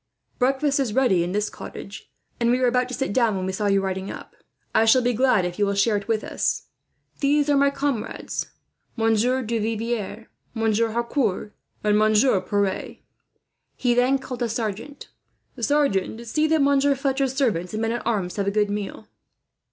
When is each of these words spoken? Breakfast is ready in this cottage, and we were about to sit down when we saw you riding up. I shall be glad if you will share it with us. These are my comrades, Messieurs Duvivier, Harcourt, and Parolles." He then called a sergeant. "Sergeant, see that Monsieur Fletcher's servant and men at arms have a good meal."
Breakfast 0.39 0.79
is 0.79 0.95
ready 0.95 1.23
in 1.23 1.31
this 1.31 1.47
cottage, 1.51 2.11
and 2.39 2.49
we 2.49 2.59
were 2.59 2.65
about 2.65 2.87
to 2.87 2.95
sit 2.95 3.13
down 3.13 3.37
when 3.37 3.45
we 3.45 3.51
saw 3.51 3.67
you 3.67 3.81
riding 3.81 4.09
up. 4.09 4.35
I 4.73 4.83
shall 4.85 5.03
be 5.03 5.13
glad 5.13 5.45
if 5.45 5.59
you 5.59 5.65
will 5.67 5.75
share 5.75 5.95
it 5.95 6.07
with 6.07 6.23
us. 6.23 6.63
These 7.19 7.51
are 7.51 7.55
my 7.55 7.69
comrades, 7.69 8.47
Messieurs 8.97 9.45
Duvivier, 9.45 10.25
Harcourt, 10.57 11.53
and 11.83 11.95
Parolles." 12.01 12.97
He 13.75 13.93
then 13.93 14.17
called 14.17 14.41
a 14.41 14.49
sergeant. 14.49 15.09
"Sergeant, 15.59 16.25
see 16.25 16.47
that 16.47 16.63
Monsieur 16.63 16.95
Fletcher's 16.95 17.35
servant 17.35 17.71
and 17.73 17.81
men 17.83 17.91
at 17.91 18.01
arms 18.03 18.37
have 18.37 18.47
a 18.47 18.49
good 18.49 18.71
meal." 18.71 19.07